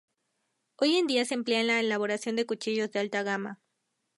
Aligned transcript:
Hoy 0.77 0.95
en 0.95 1.05
día 1.05 1.25
se 1.25 1.35
emplea 1.35 1.59
en 1.61 1.67
la 1.67 1.79
elaboración 1.79 2.35
de 2.35 2.47
cuchillos 2.47 2.89
de 2.89 2.97
alta 3.01 3.21
gama. 3.21 3.61